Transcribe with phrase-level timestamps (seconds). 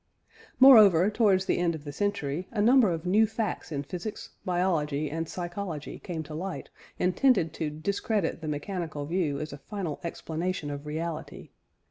[0.59, 5.11] Moreover, towards the end of the century, a number of new facts in physics, biology,
[5.11, 9.99] and psychology came to light and tended to discredit the mechanical view as a final
[10.03, 11.51] explanation of reality.